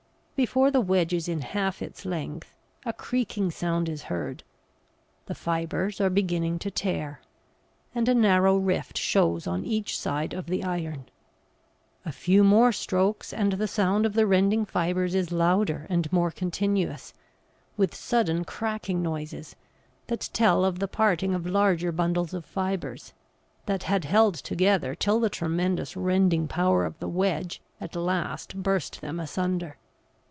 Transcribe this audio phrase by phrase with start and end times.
[0.33, 4.41] Before the wedge is in half its length a creaking sound is heard;
[5.27, 7.21] the fibres are beginning to tear,
[7.93, 11.05] and a narrow rift shows on each side of the iron.
[12.05, 16.31] A few more strokes and the sound of the rending fibres is louder and more
[16.31, 17.13] continuous,
[17.77, 19.55] with sudden cracking noises,
[20.07, 23.13] that tell of the parting of larger bundles of fibres,
[23.67, 29.01] that had held together till the tremendous rending power of the wedge at last burst
[29.01, 29.77] them asunder.